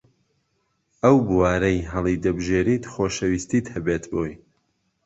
[1.03, 4.33] ئەو بوارەی هەڵیدەبژێریت خۆشەویستیت هەبێت بۆی